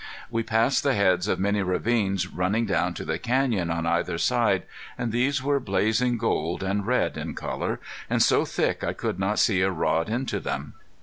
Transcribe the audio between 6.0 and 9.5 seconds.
gold and red in color, and so thick I could not